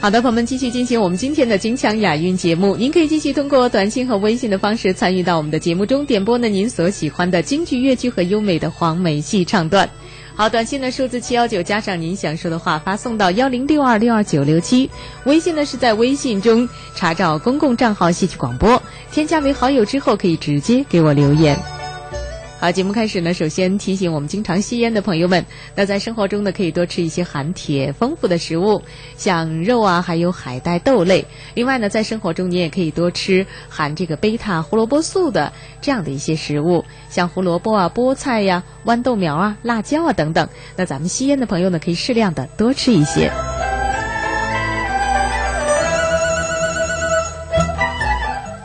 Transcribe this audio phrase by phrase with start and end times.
[0.00, 2.74] 好的，朋友们，继续进行我们今天的金腔雅韵节目。
[2.74, 9.88] 您可以继续通过短信和微信的方式参与到我们的节目中，点播呢您所喜欢的京剧、粤剧和优美的黄梅戏唱段。
[10.34, 14.90] 好，短信的数字七幺九加上您想说的话，发送到幺零六二六二九六七。
[15.24, 18.82] 微信呢是在微信中查找公共账号“戏曲广播”，
[19.12, 21.56] 添加为好友之后可以直接给我留言。
[22.62, 23.34] 好，节目开始呢。
[23.34, 25.44] 首先提醒我们经常吸烟的朋友们，
[25.74, 28.80] 那在生活中呢，可以多吃一些含铁丰富的食物，
[29.16, 31.26] 像肉啊，还有海带、豆类。
[31.54, 40.48] 另外呢，在生活中你也可以多吃含这个贝塔胡萝卜素的这样的一些食物，像胡萝卜啊、菠菜呀、豌豆苗啊、辣椒啊等等。
[40.76, 43.28] 那咱们吸烟的朋友呢，可以适量的多吃一些。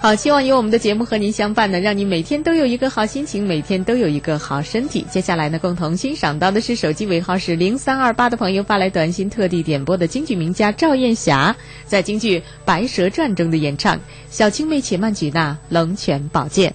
[0.07, 5.05] 好，希望有我们的节目和您相伴呢，让你每天都有一个好心情，每天都有一个好身体。
[5.11, 11.53] 接下来呢，共同欣赏到的是手机尾号是零三二八的朋友发来短信，特地点播的京剧名家赵燕霞
[11.85, 13.99] 在京剧《白蛇传》中的演唱
[14.31, 16.73] ：“小青妹且慢举那龙泉宝剑。”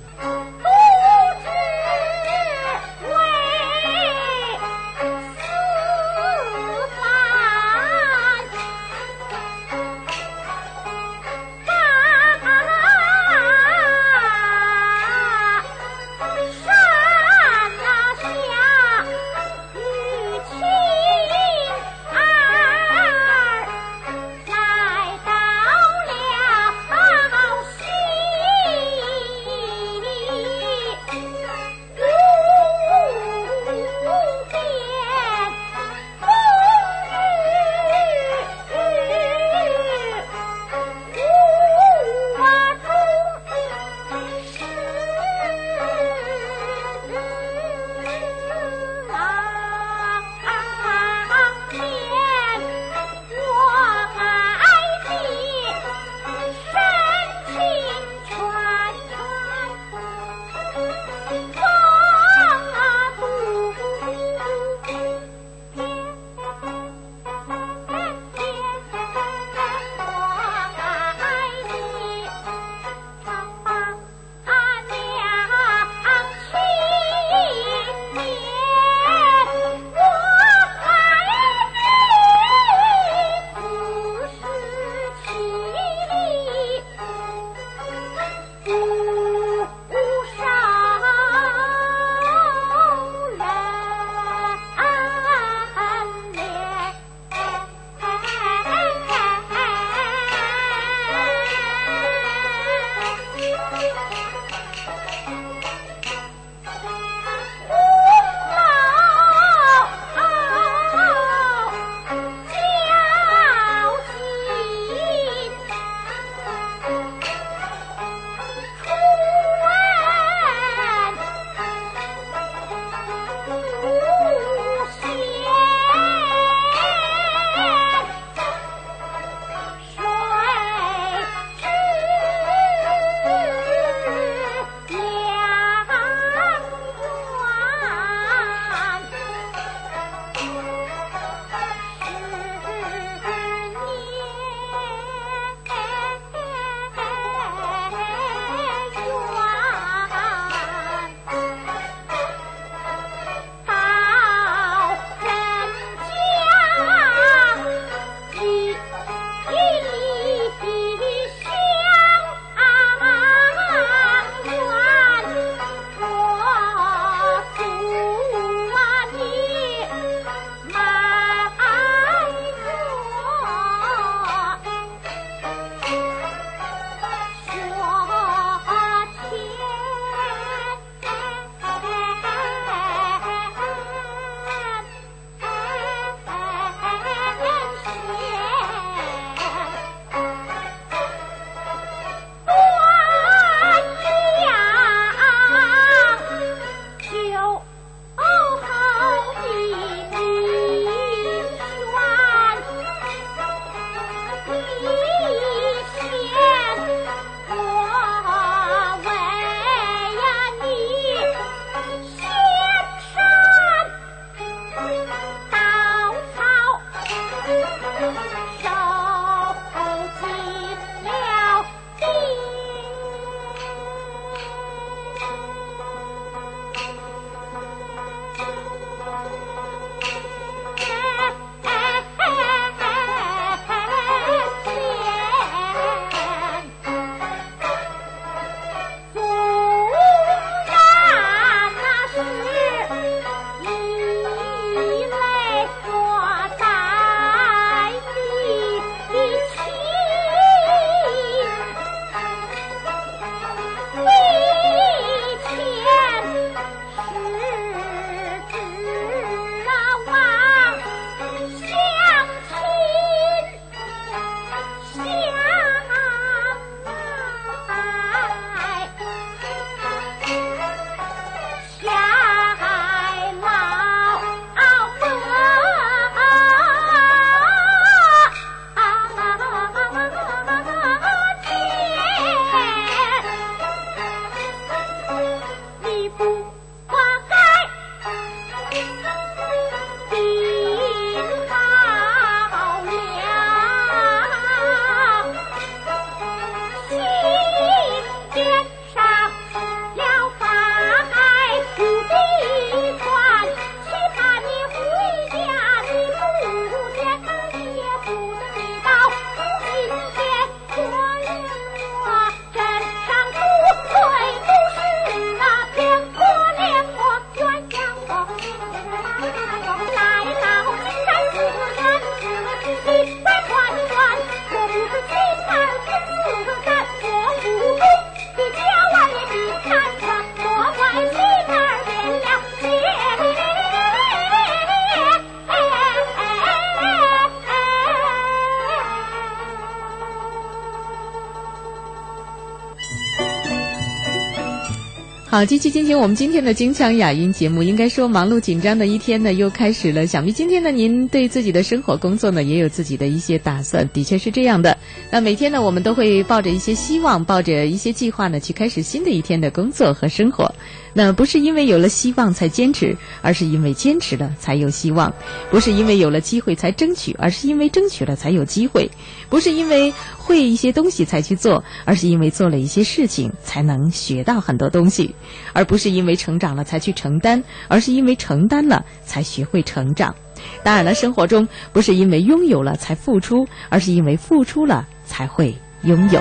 [345.33, 347.63] 好，继续进行我们今天的金腔雅音节目。
[347.63, 350.07] 应该说，忙碌紧张的一天呢，又开始了。
[350.07, 353.89] 想必今天呢，您对自己的生活工作呢，也有自己的一些打算。
[353.95, 354.77] 的确是这样的。
[355.11, 360.55] 那每天呢，我们都会抱着一些希望，抱着一些计划呢，去开始新的一天的工作和生活。
[360.93, 365.11] 那不是因为有了希望才坚持，而是因为坚持了才有希望；
[365.51, 368.91] 不是因为有了机会才争取，而是因为争取了才有机会；
[369.31, 375.15] 不是因为会一些东西才去做，而是因为做了一些事情才能学到很多东西；
[375.53, 380.15] 而不是因为成长了才去承担，而是因为承担了才学会成长。
[380.63, 385.55] 当然了，生活中不是因为拥有了才付出，而是因为付出了才会
[385.85, 386.21] 拥有。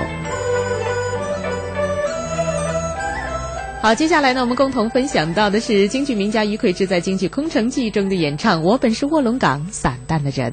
[3.80, 8.62] 好，接下来呢，我们共同分享到的是京剧名家于魁智在京剧《空城计》中的演唱。
[8.62, 10.52] 我本是卧龙岗散淡的人。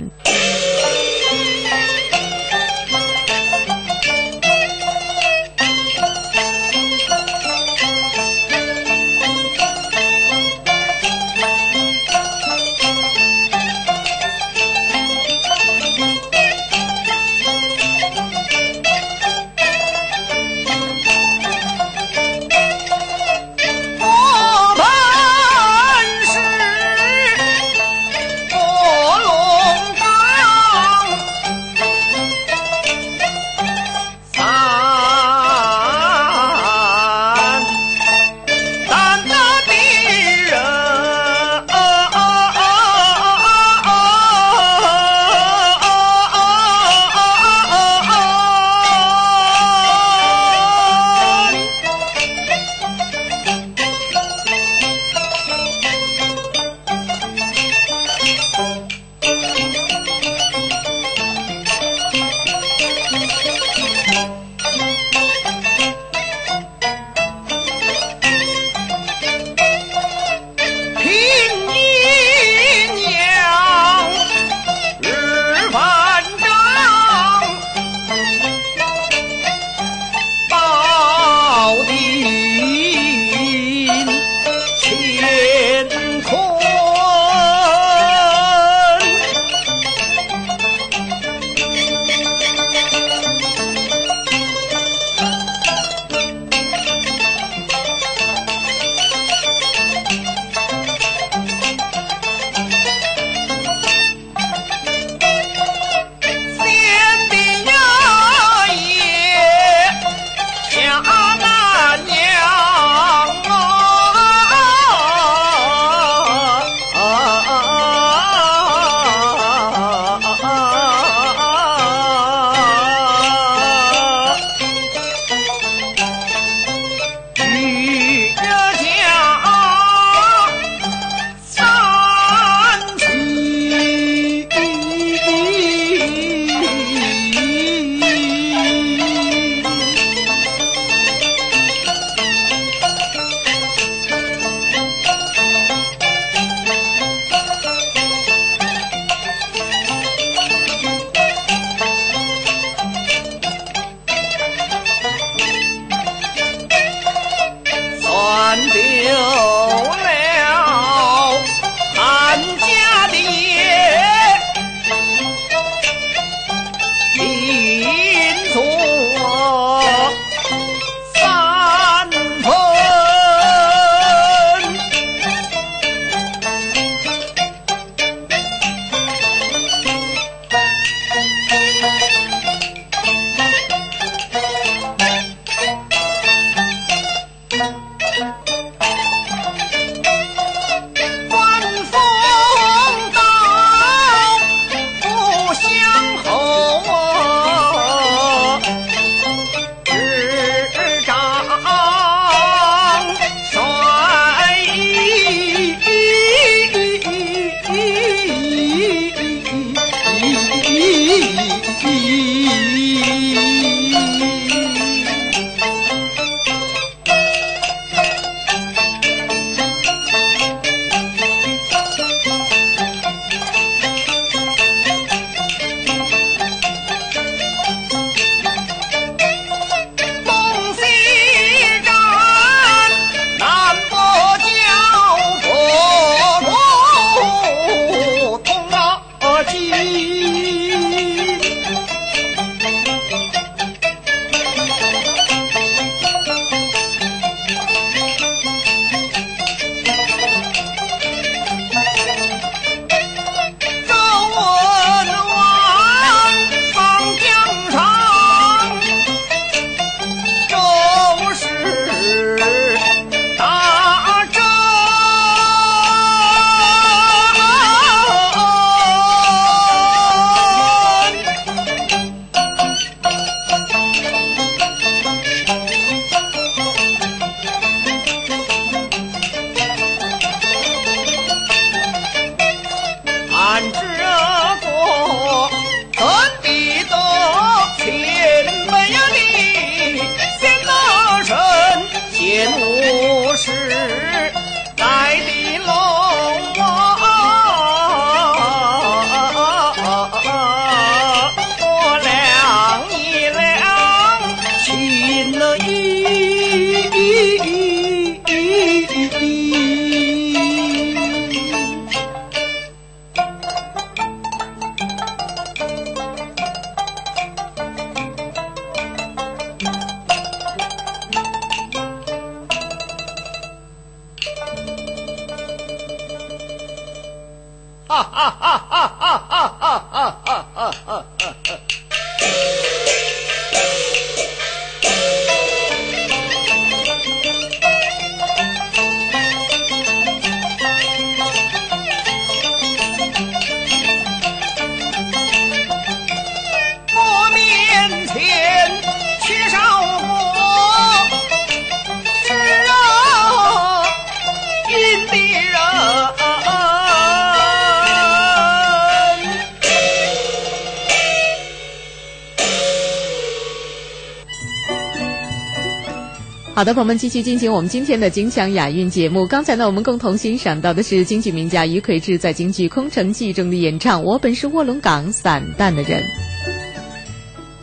[366.59, 369.25] 好的，朋友们，继续进行我们今天的金腔雅韵节目。
[369.25, 374.03] 刚才呢，我们共同欣赏到的是京剧名家于魁智在京剧《空城计》中的演唱。
[374.03, 376.03] 我本是卧龙岗散淡的人。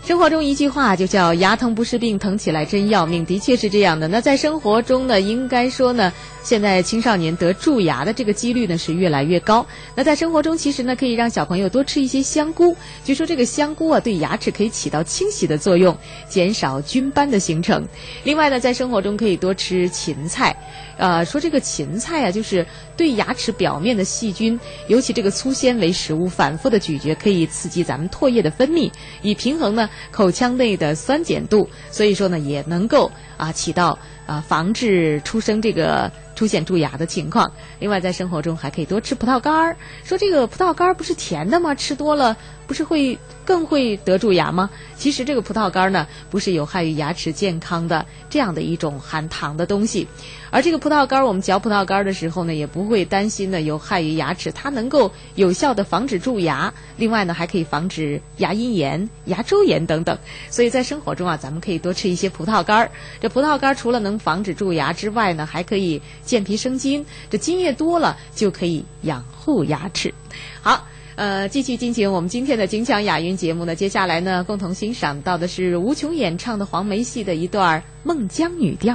[0.06, 4.06] 生活中一句话就叫“牙疼不是病，疼起来真要命”，的确是这样的。
[4.06, 6.12] 那在生活中呢，应该说呢，
[6.44, 9.66] 现在青少年得蛀牙的这个几率呢是越来越高。
[9.96, 12.76] 那在生活中，其实呢可以让小朋友多吃一些香菇。
[13.04, 15.98] 据说这个香菇啊，对牙齿可以起到清洗的作用，
[16.28, 17.84] 减少菌斑的形成。
[18.22, 20.56] 另外呢，在生活中可以多吃芹菜。
[20.98, 22.64] 呃，说这个芹菜啊，就是
[22.96, 37.50] 对牙齿表面的细菌，尤其这个粗纤维食物，反复的咀嚼可以刺激咱们唾液的分泌，以平衡呢口腔内的酸碱度，所以说呢也能够啊起到啊防治出生这个出现蛀牙的情况。
[37.78, 41.74] 另外在生活中还可以多吃葡萄干儿，说这个葡萄干儿不是甜的吗？
[41.74, 42.36] 吃多了
[42.66, 44.68] 不是会更会得蛀牙吗？
[44.96, 50.06] 其实这个葡萄干呢，不是有害于牙齿健康的这样的一种含糖的东西。
[50.50, 56.72] 而这个葡萄干，我们嚼葡萄干的时候呢，也不会担心呢有害于牙齿，它能够有效的防止蛀牙。
[56.96, 60.16] 另外呢，还可以防止牙龈炎、牙周炎等等。
[60.48, 62.90] 所以在生活中啊，咱们可以多吃一些葡萄干儿。
[63.20, 67.04] 这葡萄干除了能防止蛀牙之外呢，还可以健脾生津。
[67.28, 70.14] 这津液多了，就可以养护牙齿。
[70.62, 73.74] 好，呃，继续进行我们今天的金腔雅韵节目呢。
[73.74, 78.94] 接下来呢，共同欣赏到的是吴琼演唱的黄梅戏的一段《孟姜女调》。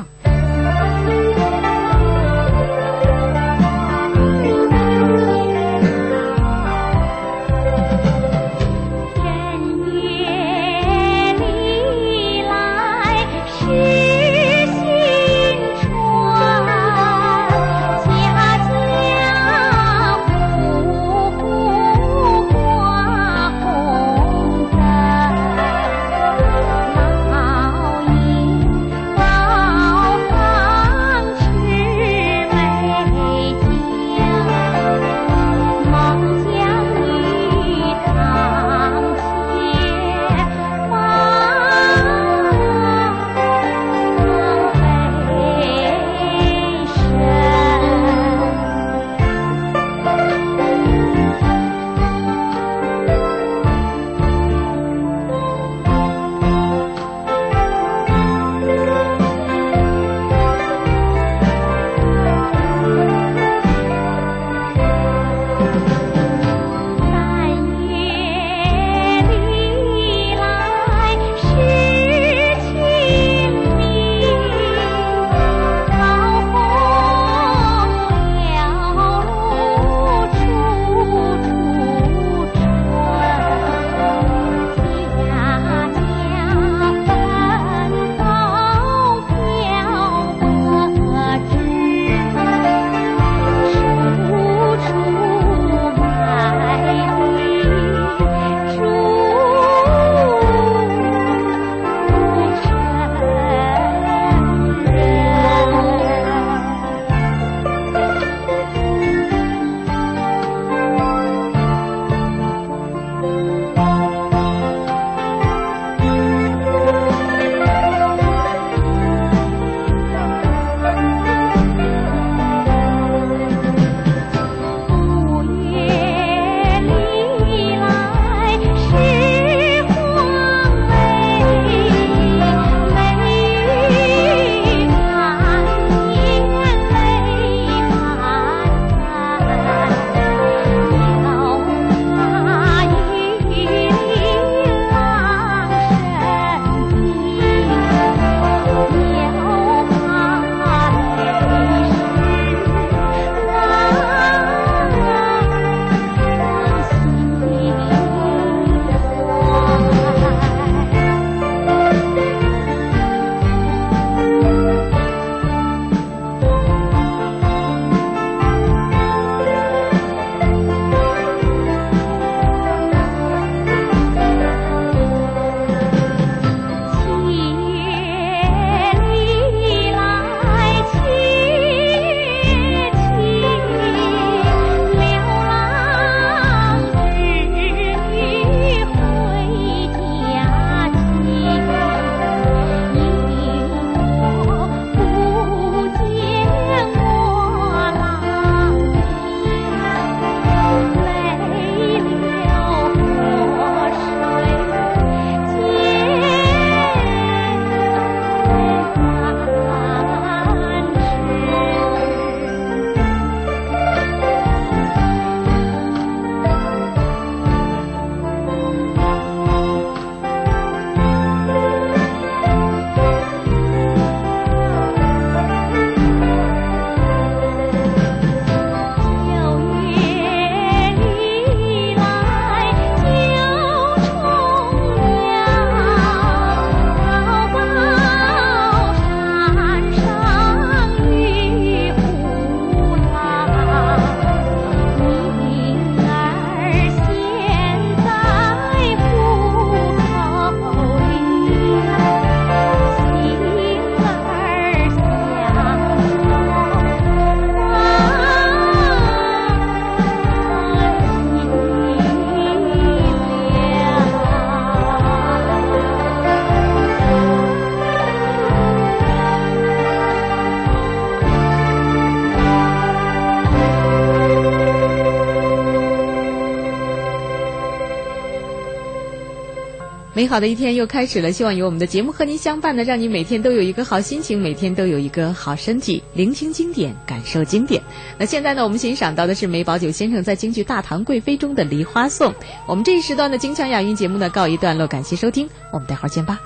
[280.13, 286.03] 美好的一天又开始了，希望有我们的节目和您相伴呢，让您每天都有一个好心情，每天都有一个好身体。
[286.13, 287.81] 聆听经典，感受经典。
[288.17, 292.31] 那现在呢，我们欣赏到的是梅葆玖先生在京剧《大唐贵妃》中的《梨花颂》。
[292.67, 296.41] 我们这一时段的金腔雅韵节目呢，告一段落，感谢收听，我们待会儿见吧。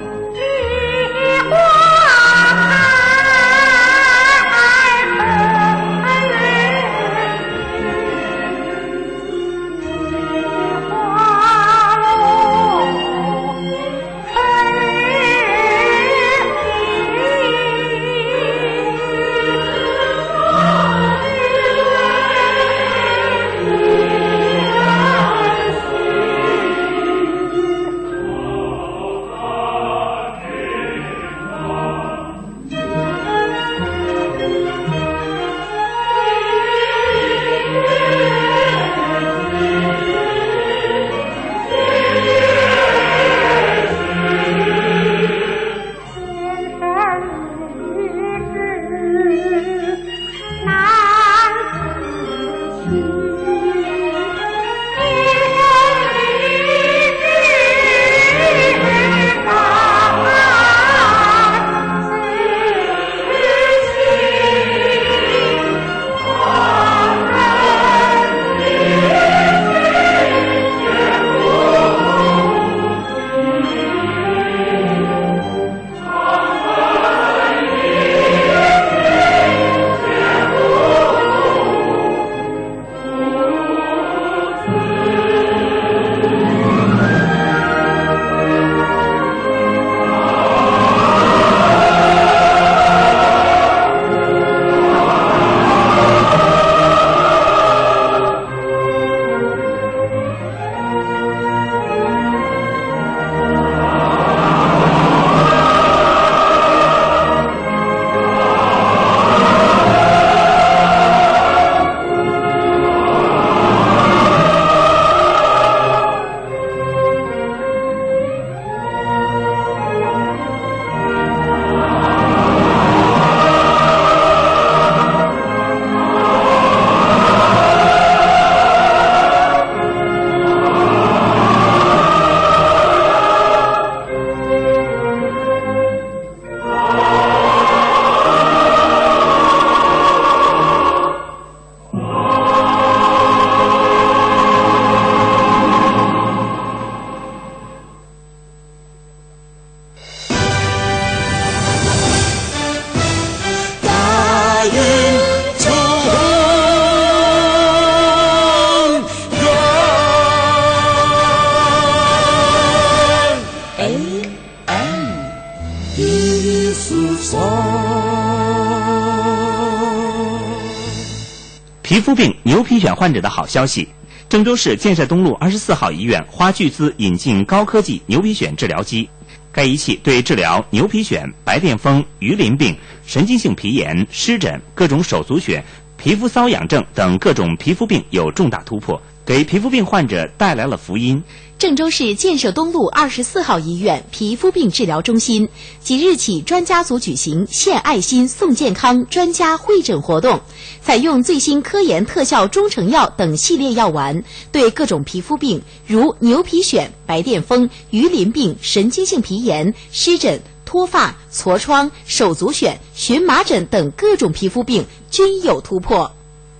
[173.05, 173.87] 患者的好消息：
[174.27, 179.07] 郑州市建设东路二十四号医院花巨资引进高科技牛皮癣治疗机。
[179.51, 185.61] 该仪器对治疗牛皮癣、白癜风、鱼鳞病、神经性皮炎、湿疹、各种手足癣、
[185.97, 191.21] 皮肤瘙痒症等各种皮肤病有重大突破，给皮肤病患者带来了福音。
[191.57, 195.47] 郑州市建设东路二十四号医院皮肤病治疗中心
[195.79, 200.41] 即日起专家组举行“献爱心、送健康”专家会诊活动，
[200.81, 216.11] 采用最新科研特效中成药等系列药丸，对各种皮肤病如牛皮癣、白癜风、鱼鳞病、神经性皮炎、湿疹、脱发、痤疮、手足癣、荨麻疹等各种皮肤病均有突破。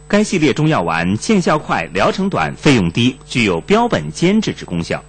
[0.07, 5.03] 该系列中药丸见效快、疗程短、费用低，具有标本兼治之功效。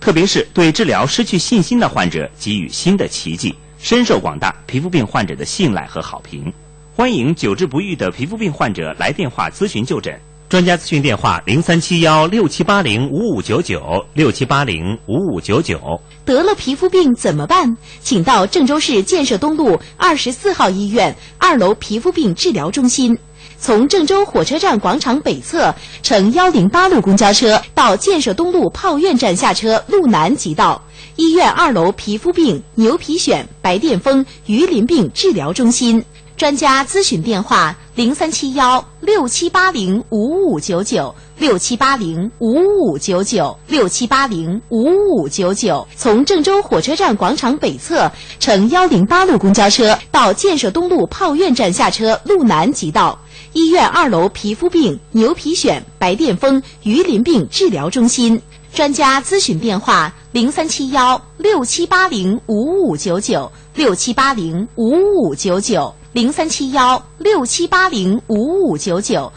[0.00, 6.52] 特别是对治疗失去信心的患者给予新的奇迹，深受广大皮肤病患者的信赖和好评。
[6.96, 10.18] 欢迎久治不愈的皮肤病患者来电话咨询就诊。
[10.48, 15.78] 专家咨询电话：零三七幺六七八零五五九九六七八零五五九九。
[16.24, 17.76] 得了皮肤病怎么办？
[18.02, 23.16] 请到郑州市建设东路二十四号医院二楼皮肤病治疗中心。
[23.60, 30.80] 从郑州火车站广场北侧乘幺零八路公交车到建设东路炮院站下车，路南即到。
[31.16, 36.02] 医院二楼皮肤病、牛皮癣、白癜风、鱼鳞病治疗中心，
[36.38, 45.86] 专家咨询电话：零三七幺六七八零五五九九六七八零五五九九六七八零五五九九。
[45.94, 53.18] 从郑州火车站广场北侧乘幺零八路公交车到建设东路炮院站下车，路南即到。
[53.52, 58.40] 医院二楼皮肤病、牛皮癣、白癜风、鱼鳞病治疗中心。
[58.72, 69.32] 专家咨询电话：零三七幺六七八零五五九九六七八零五五九九零三七幺六七八零五五九九。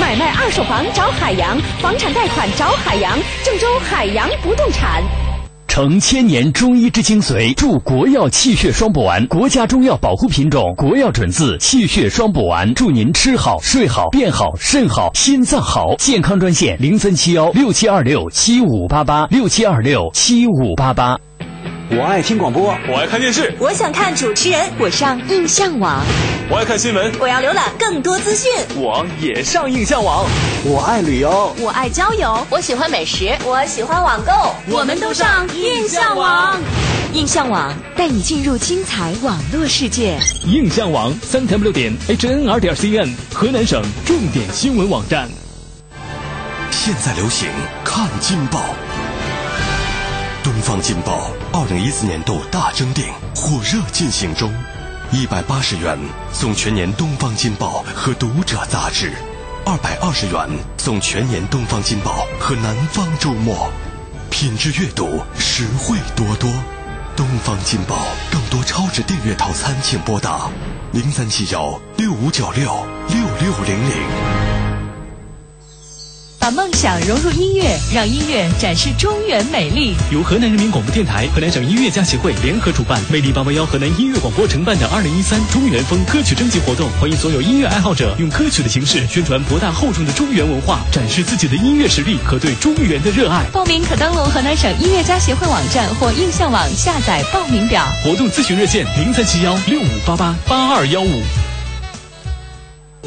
[0.00, 5.27] 买卖二手房找海洋，房产贷款找海洋，郑州海洋不动产。
[5.68, 15.94] 成千年中医之精髓，助国药气血双补丸，国家中药保护品种，国药准字气血双补丸，祝您吃好、睡好、变好、肾好、心脏好。
[15.98, 21.27] 健康专线零三七幺六七二六七五八八六七二六七五八八。
[21.90, 26.04] 我爱听广播，我爱看电视，我想看主持人，我上印象网，
[26.50, 30.26] 我爱看新闻，我要浏览更多资讯，我也上印象网。
[30.64, 36.60] 我爱旅游，我爱郊游，我喜欢美食，我喜欢网购，我们都上印象网。
[37.14, 37.74] 印象网。
[37.96, 40.18] 带你进入精彩网络世界。
[40.44, 45.26] 印象网三 w 点 hnr 点 cn，河南省重点新闻网站。
[46.70, 47.48] 现在流行
[47.82, 48.60] 看金报。
[50.68, 54.52] 方金报二零一四年度大征订火热进行中，
[55.10, 55.98] 一百八十元
[56.30, 59.14] 送全年东方金报和读者杂志，
[59.64, 63.72] 二百二十元送全年东方金报和南方周末，
[64.28, 66.50] 品质阅读，实惠多多。
[67.16, 67.96] 东方金报
[68.30, 70.50] 更多超值订阅套餐，请拨打
[70.92, 74.67] 零三七幺六五九六六六零零。
[76.48, 79.94] 把梦想融入音乐，让音乐展示中原美丽。
[80.10, 93.44] 由河南人民广播电台、河南省音乐家协会联合主办，魅力八八幺河南音乐广播承办的二零一三中原风歌曲征集活动，欢迎所有音乐爱好者用歌曲的形式宣传博大厚重的中原文化，展示自己的音乐实力和对中原的热爱。
[93.52, 97.86] 报名可登录河南省音乐家协会网站或印象网下载报名表。
[98.02, 101.22] 活动咨询热线零三七幺六五八八八二幺五。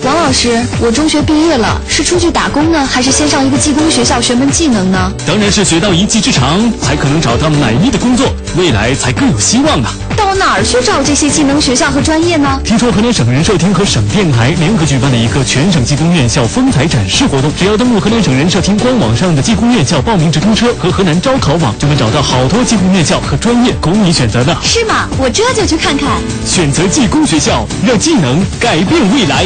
[0.04, 5.12] 王老师，我中学毕业了，是出去打工呢，还是先上一个技工学校学门技能呢？
[5.28, 9.88] 当然是学到一技之长，才可能找到满意的工作，未来才更有希望呢。
[10.18, 12.60] 到哪儿去找这些技能学校和专业呢？
[12.64, 24.58] 听说河南省人社厅和省电台联合举办了一个全省技工院校风采展示活动，只要登录河南省人社厅官网上的技工院校报名直通车和河南招考网，就能找到好多技工院校和专业供你选择呢。
[24.64, 25.08] 是吗？
[25.20, 26.10] 我这就去看看。
[26.44, 29.46] 选择技工学校，让技能改变未来。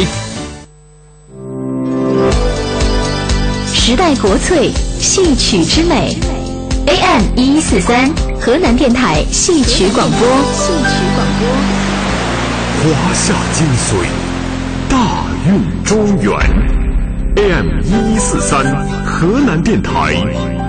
[3.86, 6.18] 时代国粹，戏曲之美
[6.88, 10.18] ，AM 一一四三，河南电台戏曲广播。
[10.52, 11.46] 戏曲广播。
[12.82, 13.94] 华夏精髓，
[14.90, 16.34] 大运中原
[17.36, 18.64] ，AM 一一四三，
[19.04, 20.16] 河南电台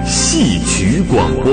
[0.06, 1.52] 戏曲广播。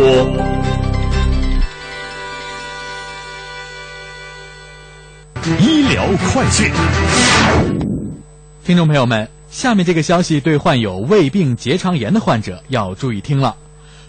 [5.58, 6.70] 医疗快讯，
[8.66, 9.33] 听众朋友们。
[9.54, 13.54] 下面这个消息对患有胃病结肠炎的患者要注意听了。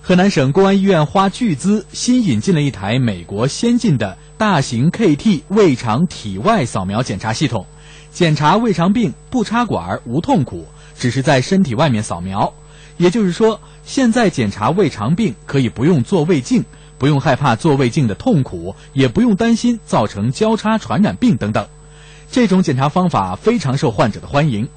[0.02, 7.68] 河南省公安医院花巨资新引进了一台美国先进的大型 KT 胃肠体外扫描检查系统，
[8.12, 10.66] 检查胃肠病不插管、无痛苦，
[10.98, 12.52] 只是在身体外面扫描。
[12.98, 16.66] 也就是说，现在检查胃肠病可以不用做胃镜，
[16.98, 21.68] 不用害怕做胃镜的痛苦，也不用担心造成交叉传染病等等。
[22.32, 24.68] 这种检查方法非常受患者的欢迎。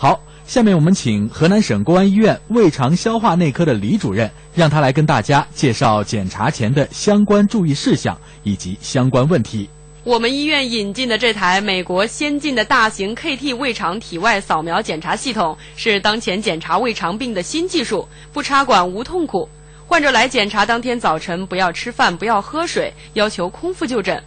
[0.00, 9.68] 好，下面我们请河南省公安医院胃肠消化内科的李主任，让他来跟大家介绍检查前的相关注意事项以及相关问题。
[10.04, 19.48] 我们医院引进的这台美国先进的大型 KT 胃肠体外扫描检查系统，是当前检查胃肠病的新技术，不插管无痛苦。
[19.84, 24.22] 患者来检查当天早晨不要吃饭，不要喝水，要求空腹就诊。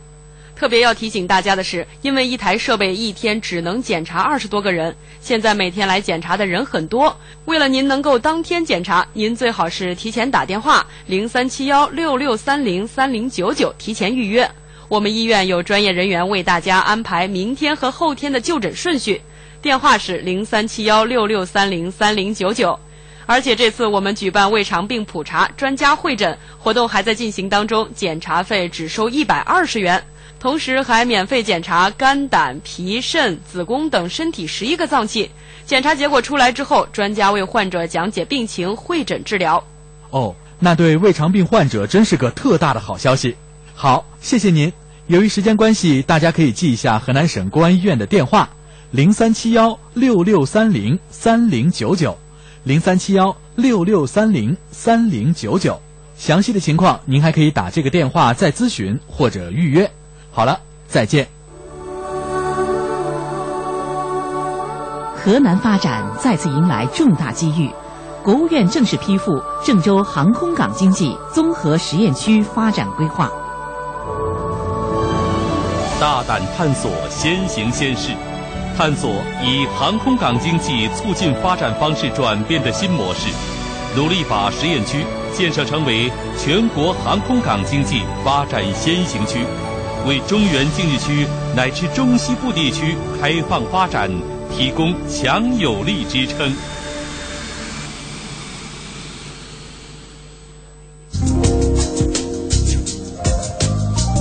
[0.61, 7.17] 特别要提醒大家的是，因为一台设备一天只能检查二十多个人，现在每天来检查的人很多。
[7.45, 14.47] 为了您能够当天检查，您最好是提前打电话零三七幺六六三零三零九九提前预约。
[14.87, 19.19] 我们医院有专业人员为大家安排明天和后天的就诊顺序。
[19.63, 22.79] 电话是零三七幺六六三零三零九九。
[23.25, 30.03] 而且这次我们举办胃肠病普查专家会诊活动还在进行当中，检查费只收一百二十元。
[30.41, 35.29] 同时还免费检查肝、胆、脾、肾、子宫等身体十一个脏器。
[35.67, 39.63] 检查结果出来之后，专家为患者讲解病情，会诊治疗。
[40.09, 43.35] 哦，那对胃肠病患者真是个特大的好消息。
[43.75, 44.73] 好，谢谢您。
[45.05, 48.49] 由于时间关系，大家可以记一下河南省公安医院的电话：
[48.89, 52.17] 零三七幺六六三零三零九九，
[52.63, 55.79] 零三七幺六六三零三零九九。
[56.17, 59.87] 详细的情况，您还可以打这个电话再咨询或者预约。
[60.31, 61.27] 好了，再见。
[65.15, 67.69] 河南发展再次迎来重大机遇。
[68.23, 73.29] 国务院正式批复郑州航空港经济综合实验区发展规划。
[75.99, 78.11] 大胆探索，先行先试，
[78.77, 79.11] 探索
[79.43, 83.29] 以航空港经济促进发展方式转变的新模式，
[83.95, 89.45] 努力把实验区建设成为全国航空港经济发展先行区，
[90.05, 94.09] 为中原经济区乃至中西部地区开放发展
[94.55, 96.51] 提供强有力支撑。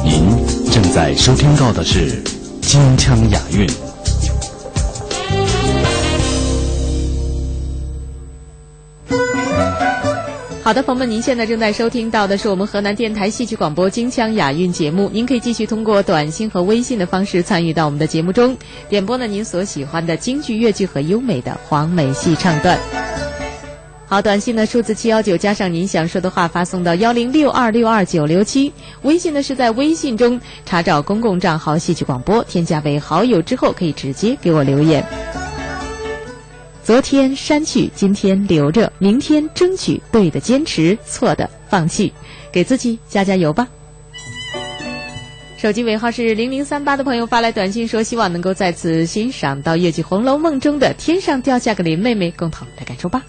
[0.04, 2.22] 您正在收听到的是
[2.60, 3.89] 金腔雅韵。
[10.70, 15.10] 好的，朋友们，您现在正在收听到的是我们河南电台戏曲广播金腔雅韵节目。
[15.12, 18.56] 您可以继续通过短信和微信的方式参与到我们的节目中，
[18.88, 22.78] 点播呢您所喜欢的京剧、越剧和优美的黄梅戏唱段。
[24.06, 28.72] 好，短信的数字七幺九加上您想说的话发送到幺零六二六二九六七。
[29.02, 35.04] 微信呢是在微信中查找公共账号戏曲广播，添加为好友之后可以直接给我留言。
[36.82, 42.12] 昨天删去，今天留着，明天争取对的坚持，错的放弃，
[42.50, 43.68] 给自己加加油吧。
[45.56, 53.22] 手机尾号是零零三八的朋友发来短信说，希望能够再次欣赏到越剧《红楼梦》中的天上掉下个林妹妹，共同来感受吧。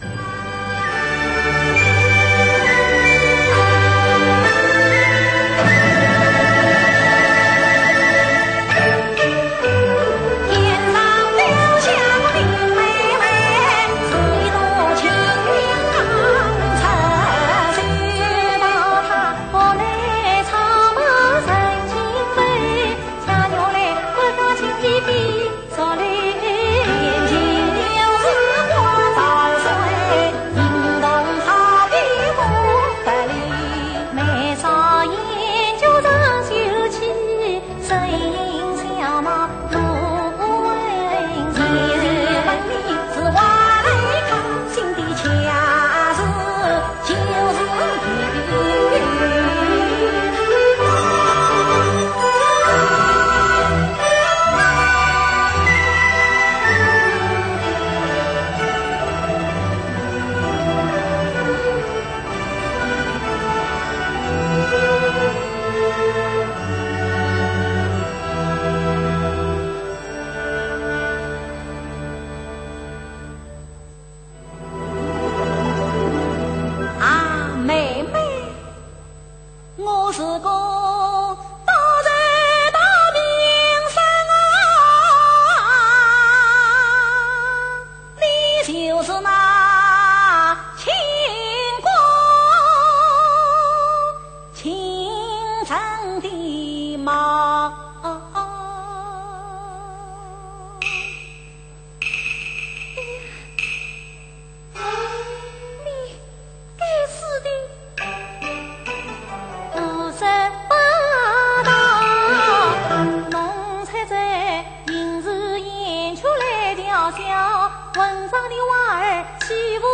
[117.18, 119.86] 小混账的娃儿欺负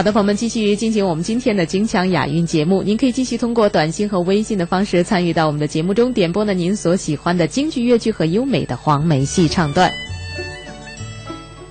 [0.00, 2.82] 好的，朋友们，继续进行我们今天的金腔雅韵节目。
[2.82, 9.92] 您可以继续通过短信和微信的方式参与到我们的节目中，点播呢您所喜欢的京剧、粤剧和优美的黄梅戏唱段。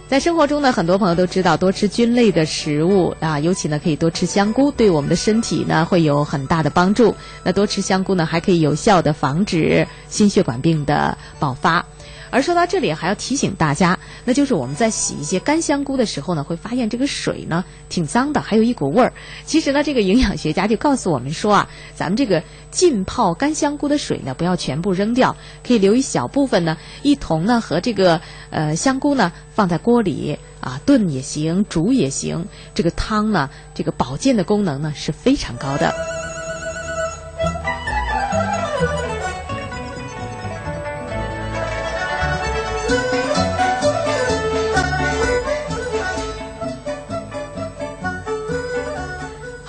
[0.08, 7.16] 在生活中呢，很多朋友都知道多吃菌类的食物啊，尤其呢可以多吃香菇，对我们的身体呢会有很大的帮助。
[7.44, 11.84] 那多吃香菇呢，还可以有效的防止心血管病的爆发。
[12.32, 19.12] 而说到这里，还要提醒大家，那就是我们在洗一些干香菇的时候呢，会发现这个水呢挺脏的，还有一股味儿。
[19.46, 28.22] 其实呢，这个营养学家就告诉我们说啊，咱们这个浸泡干香菇的水呢，不要全部扔掉，可以留一小部分呢，一同呢和这个
[28.52, 32.46] 呃香菇呢放在锅里啊炖也行，煮也行。
[32.74, 35.94] 这个汤呢，这个保健的功能呢是非常高的。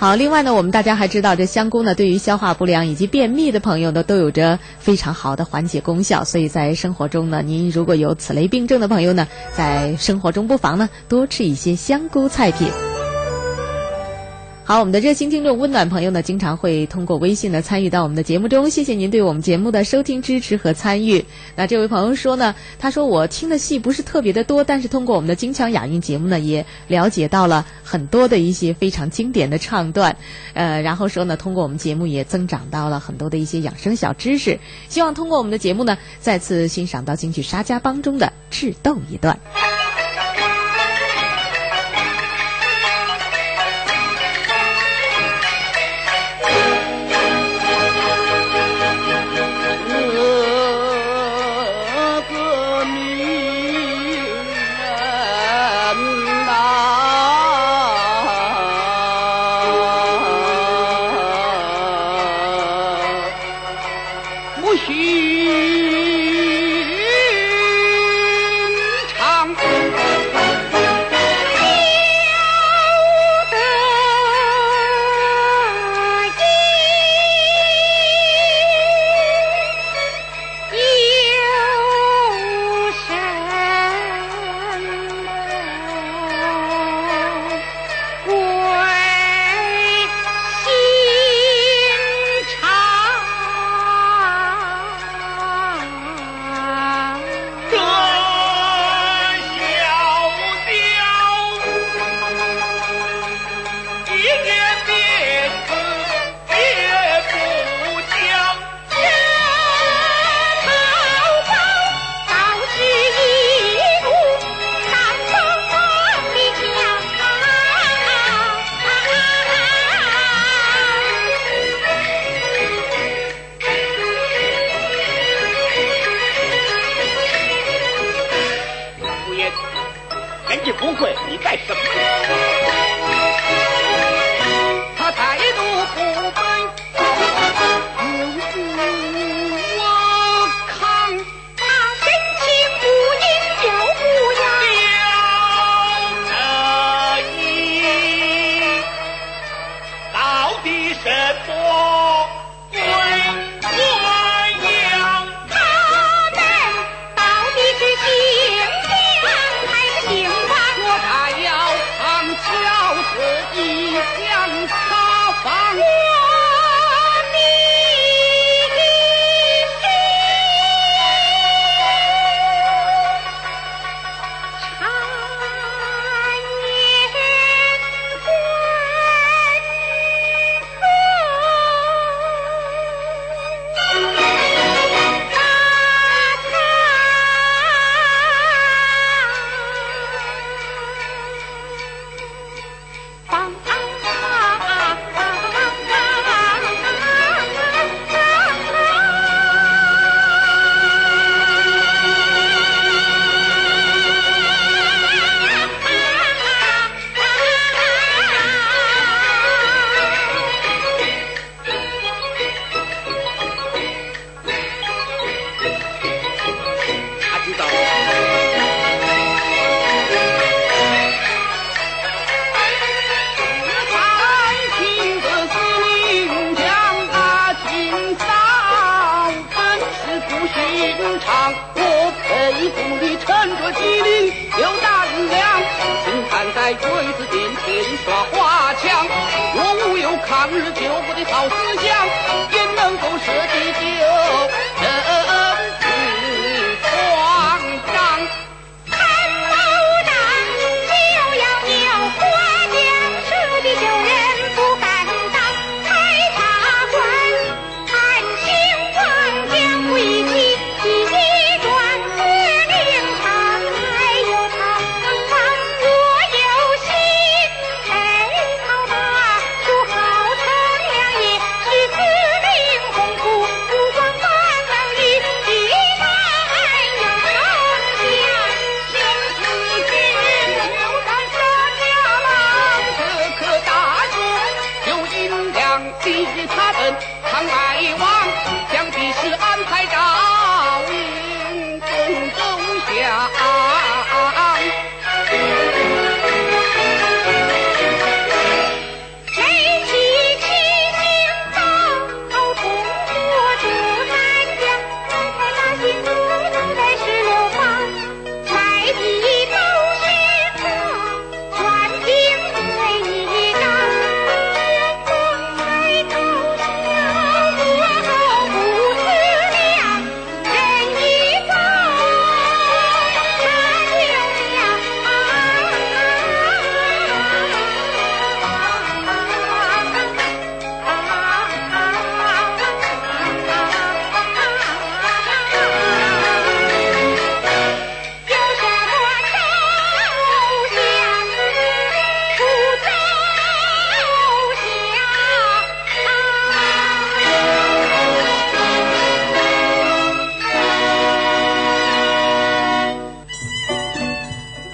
[0.01, 6.23] 好，另外呢，我们大家还知道，这香菇呢，对于消化不良以及便秘的朋友呢，都有着非常好的缓解功效。
[6.23, 12.67] 所以在生活中呢，您如果有此类病症的朋友呢，在生活中不妨呢，多吃一些香菇菜品。
[14.71, 18.69] 好，我们的热心听众、温暖朋友呢，经常会通过微信呢参与到我们的节目中。
[18.69, 21.25] 谢谢您对我们节目的收听、支持和参与。
[21.57, 30.15] 那这位朋友说呢，他说我听的戏不是特别的多，但是通过我们的金腔雅韵节目呢，也了解到了很多的一些非常经典的唱段。
[30.53, 34.57] 呃，然后说呢，通过我们节目也增长到了很多的一些养生小知识。
[34.87, 39.37] 希望通过我们的节目呢，再次欣赏到京剧《沙家浜》中的智斗一段。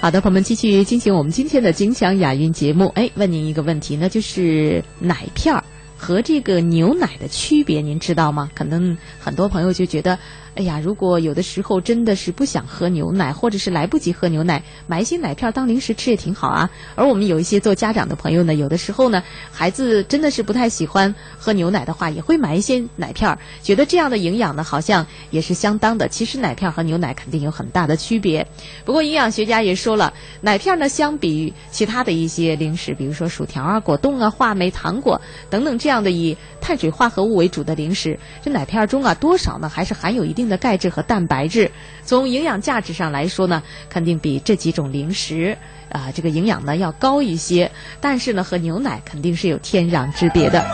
[0.08, 2.86] 好的，朋友们，继续进行我们今天的金享雅韵节目。
[2.94, 5.62] 哎，问您一个问题，那就是奶片儿
[5.98, 8.50] 和这个牛奶的区别，您知道吗？
[8.54, 10.18] 可能很多朋友就觉得，
[10.58, 16.68] 哎呀，如果有的时候真的是不想喝牛奶，或者是来不及喝牛奶，买一些奶片当零食吃也挺好啊。
[16.96, 26.08] 而我们有一些做家长的朋友呢，有的时候呢，孩子真的是不太喜欢喝牛奶的话，也会买一些奶片儿，觉得这样的营养呢，好像也是相当的。
[26.08, 28.44] 其实奶片和牛奶肯定有很大的区别。
[28.84, 41.70] 不过营养学家也说了，奶片呢，相比于其他的一些零食，比如说薯条啊、果冻啊、话梅、糖果等等这样的以碳水化合物为主的零食，这奶片中啊，多少呢还是含有一定的钙质和蛋白质。
[42.04, 45.56] 从营养价值上来说呢，肯定比这几种零食
[45.90, 47.70] 啊、这个营养呢要高一些。
[48.00, 50.64] 但是呢，和牛奶肯定是有天壤之别的。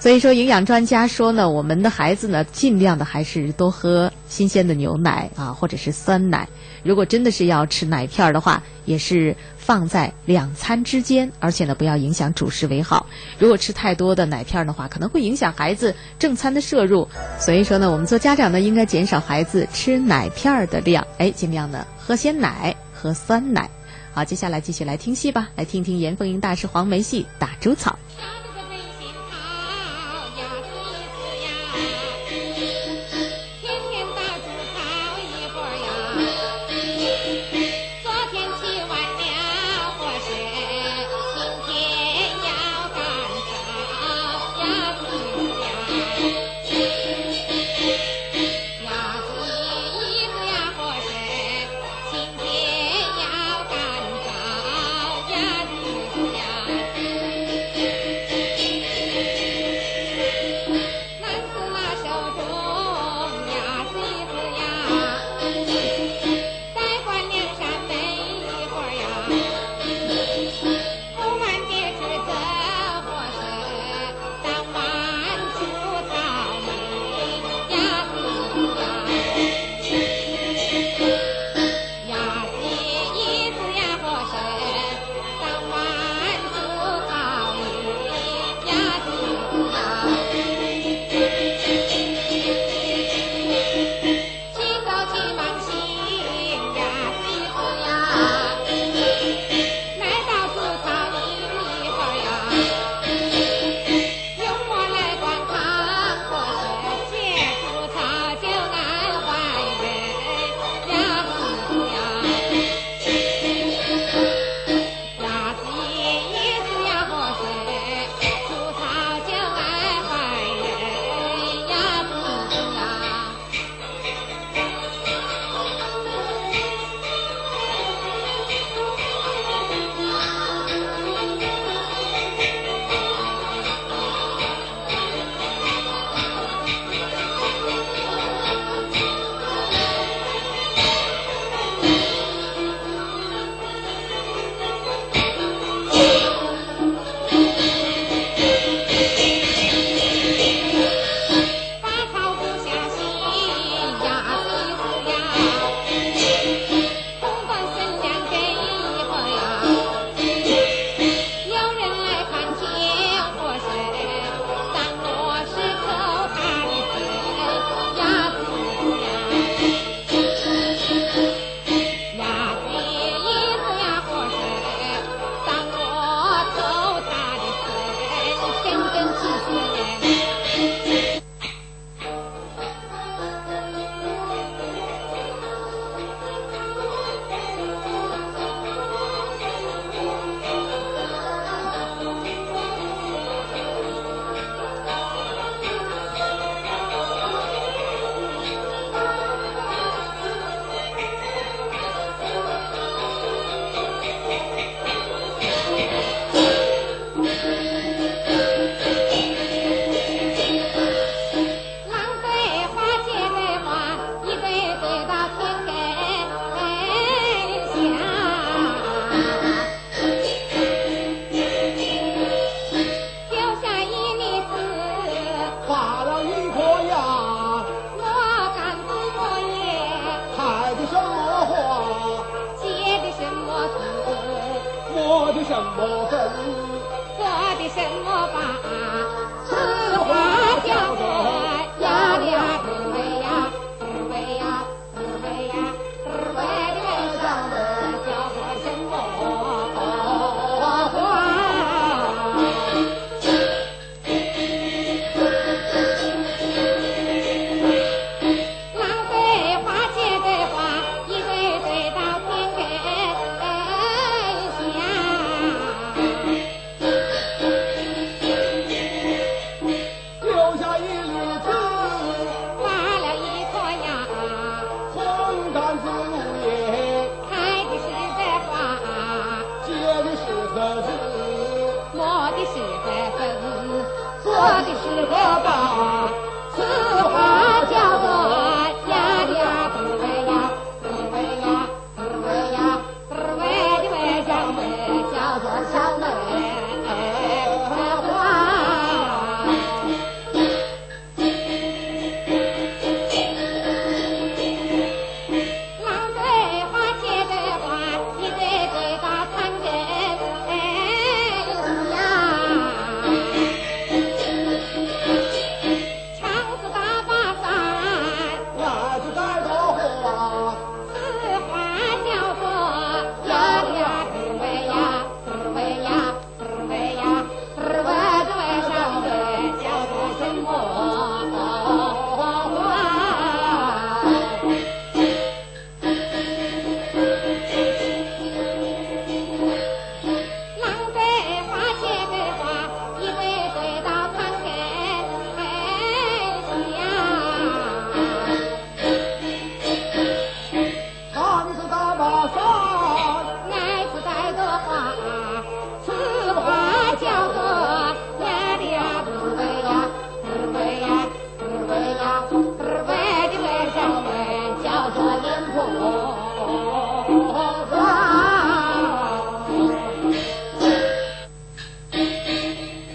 [0.00, 6.48] 所以说，营养专家说呢，我们的孩子呢，尽量的还是多喝新鲜的牛奶啊，或者是酸奶。
[6.84, 13.04] 如果真的是要吃奶片儿的话，也是放在两餐之间，而且呢，不要影响主食为好。
[13.40, 17.06] 如果吃太多的奶片儿的话，可能会影响孩子正餐的摄入。
[17.40, 23.68] 所以说呢，我们做家长呢，应该减少孩子吃奶片儿的量，哎，尽量呢喝鲜奶，喝酸奶。
[24.12, 27.98] 好，接下来继续来听戏吧，来听听严凤英大师黄梅戏《打猪草》。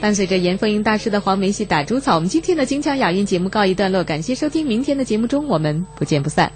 [0.03, 6.51] 伴随着严凤英大师的黄梅戏打猪草，我们今天的金腔雅韵节目告一段落，感谢收听，明天的节目中我们不见不散。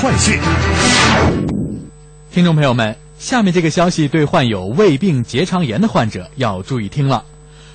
[0.00, 0.40] 快讯。
[2.32, 7.22] 听众朋友们，下面这个消息对患有胃病结肠炎的患者要注意听了。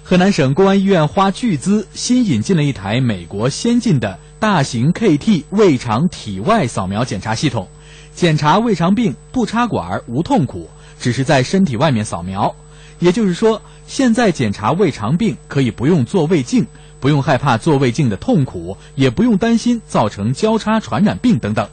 [0.03, 7.67] 河南省公安医院花巨资新引进了一台美国先进的大型 KT 胃肠体外扫描检查系统，
[8.15, 10.67] 检查胃肠病不插管、无痛苦，
[10.99, 12.55] 只是在身体外面扫描。
[12.97, 16.65] 也就是说，现在检查胃肠病可以不用做胃镜，
[16.99, 21.69] 不用害怕做胃镜的痛苦，也不用担心造成交叉传染病等等。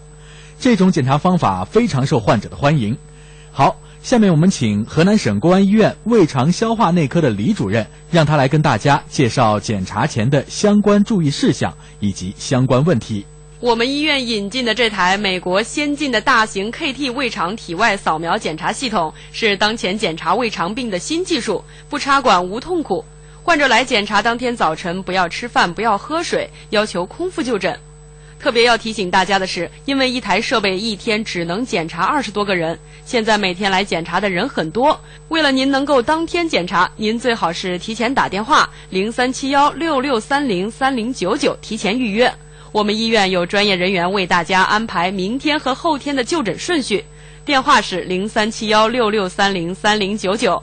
[0.63, 2.97] 这种检查方法非常受患者的欢迎。
[3.51, 13.27] 好，下面我们请河南省公安医院胃肠消化内科的李主任，让他来跟大家介绍检查前的相关注意事项以及相关问题。
[13.59, 23.05] 我们医院引进的这台美国先进的大型 KT 胃肠体外扫描检查系统，是当前检查胃肠病的新技术，不插管无痛苦。
[23.43, 27.77] 患者来检查当天早晨不要吃饭，不要喝水，要求空腹就诊。
[28.43, 32.77] 特别要提醒大家的是，因为一台设备一天只能检查二十多个人，
[33.07, 35.01] 现在每天来检查的人很多。
[35.29, 42.35] 为了您能够当天检查，您最好是提前打电话零三七幺六六三零三零九九提前预约。
[42.73, 47.05] 我们医院有专业人员为大家安排明天和后天的就诊顺序，
[47.45, 50.61] 电话是零三七幺六六三零三零九九。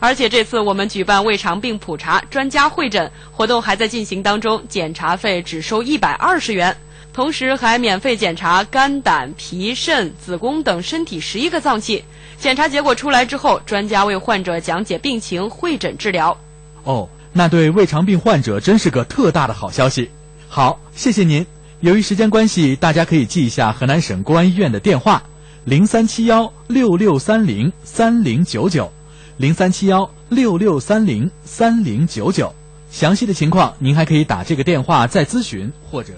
[0.00, 6.76] 而且这次我们举办胃肠病普查专家会诊活动还在进行当中，检查费只收一百二十元。
[7.12, 12.02] 同时还免费检查肝、胆、脾、肾、子宫等身体十一个脏器。
[12.38, 16.36] 检查结果出来之后，专家为患者讲解病情，会诊治疗。
[16.84, 20.10] 哦，那对胃肠病患者真是个特大的好消息。
[20.48, 21.46] 好，谢谢您。
[21.80, 25.22] 由于时间关系，大家可以记一下河南省公安医院的电话：
[25.64, 28.90] 零三七幺六六三零三零九九，
[29.36, 32.52] 零三七幺六六三零三零九九。
[32.90, 36.12] 详细的情况，您还可以打这个电话再咨询或者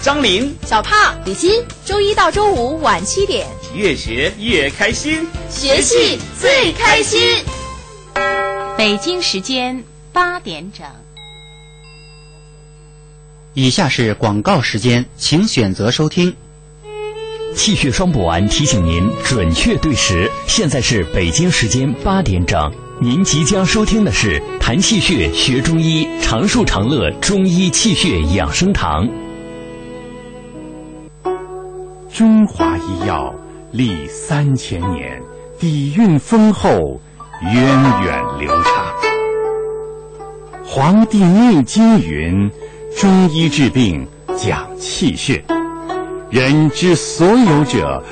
[0.00, 1.50] 张琳、小胖、李欣，
[1.84, 7.20] 周一到周五晚七点，越学越开心，学戏最开心。
[8.76, 9.82] 北京时间
[10.12, 10.86] 八点整。
[13.54, 16.36] 以下是广告时间，请选择收听。
[17.56, 22.72] 气血双补丸提醒您准确对时，现在是北京时间八点整。
[23.00, 29.08] 您即将收听的是谈气血、学中医、长寿长乐中医气血养生堂。
[32.12, 33.32] 中华医药
[33.70, 35.22] 历三千年，
[35.58, 37.00] 底蕴丰厚，
[37.42, 38.86] 源远流长。
[40.66, 42.50] 《黄帝内经》云
[42.96, 44.06] ：“中医治病
[44.36, 45.44] 讲气血，
[46.30, 48.02] 人之所有者，